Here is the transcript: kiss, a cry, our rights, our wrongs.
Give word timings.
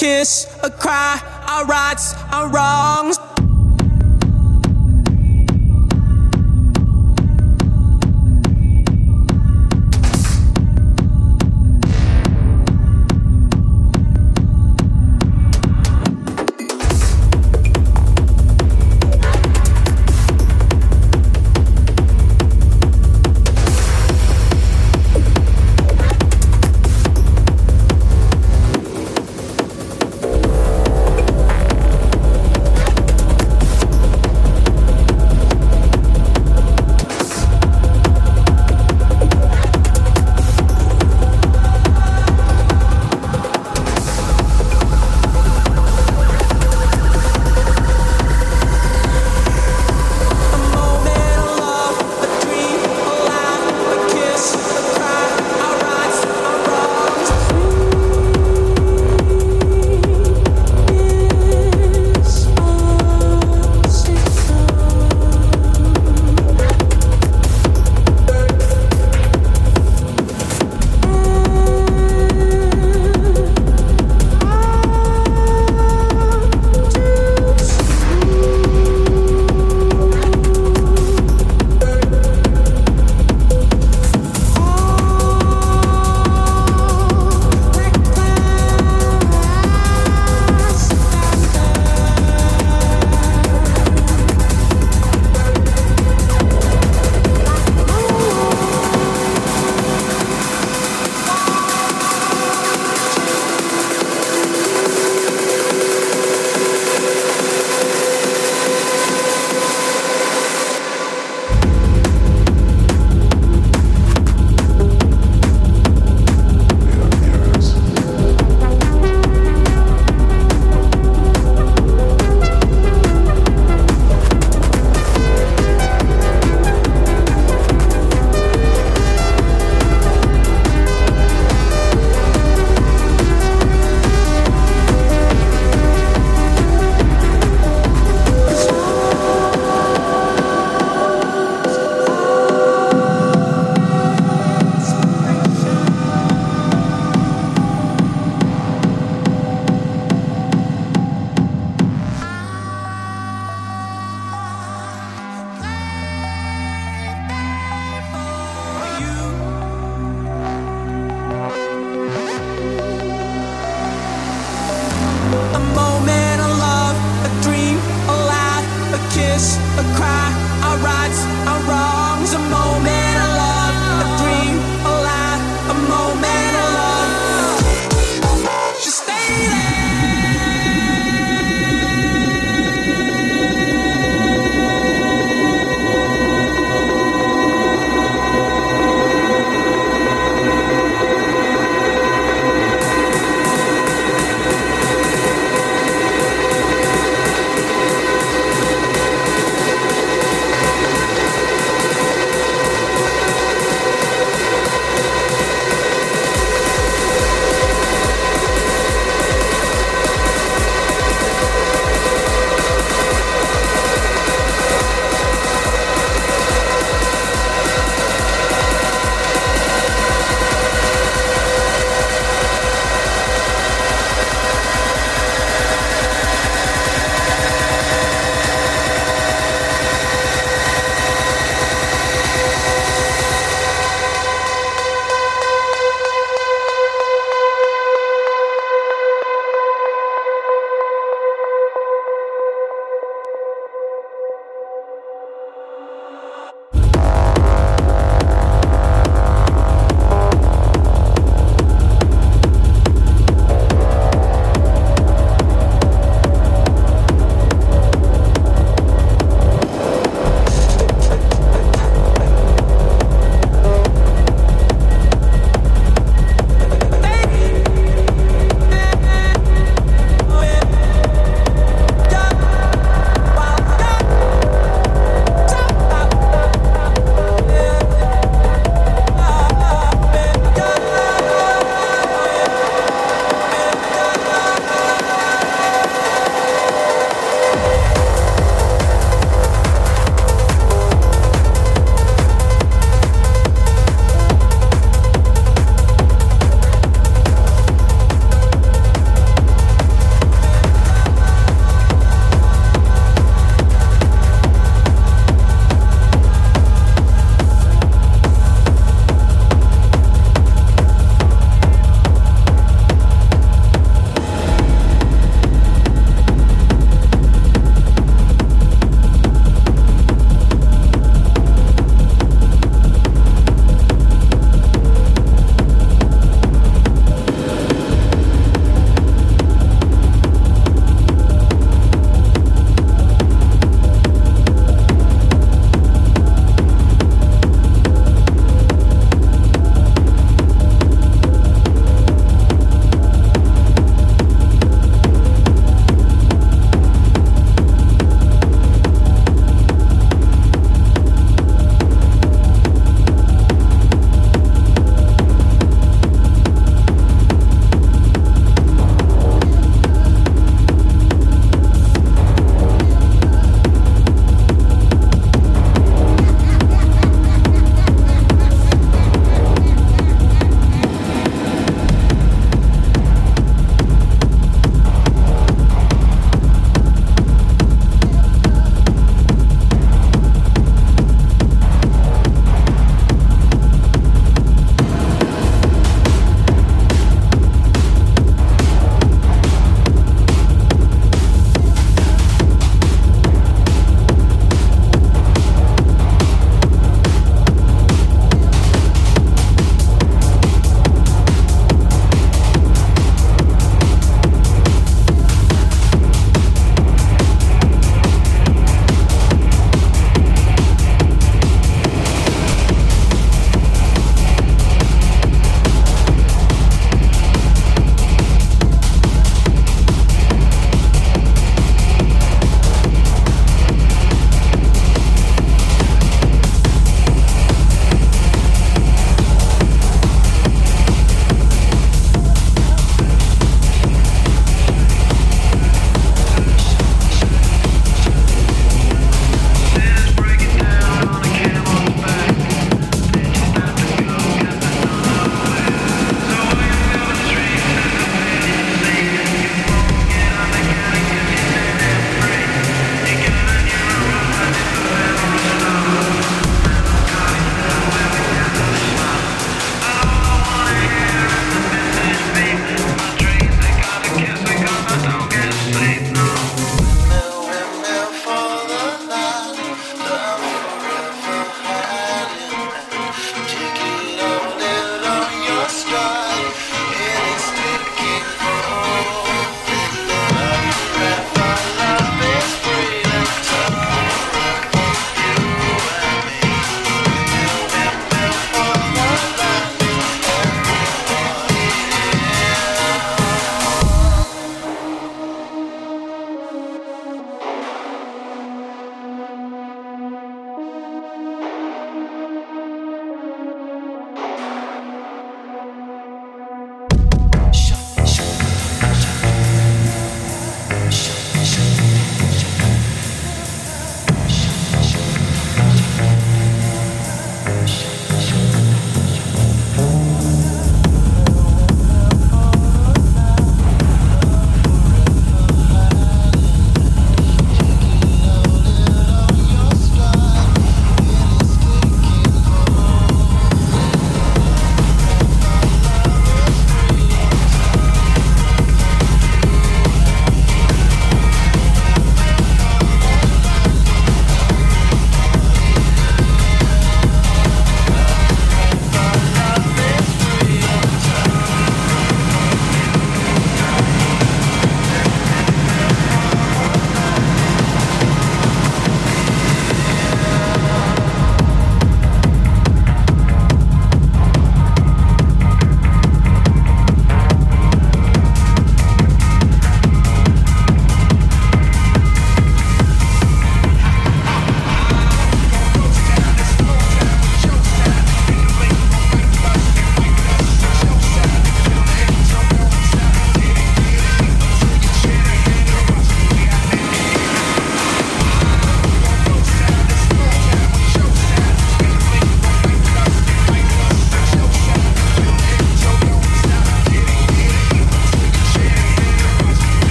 kiss, 0.00 0.46
a 0.62 0.70
cry, 0.70 1.20
our 1.46 1.66
rights, 1.66 2.14
our 2.32 2.48
wrongs. 2.48 3.29